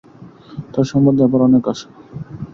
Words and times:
তার 0.71 0.85
সম্বন্ধে 0.91 1.23
আমার 1.27 1.41
অনেক 1.47 1.63
আশা। 1.71 1.87